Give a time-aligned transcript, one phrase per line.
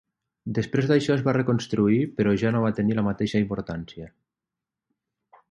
[0.59, 4.11] Després d'això es va reconstruir però ja no va tenir la mateixa importància.